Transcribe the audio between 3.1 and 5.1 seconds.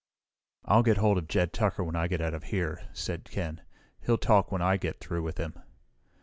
Ken. "He'll talk when I get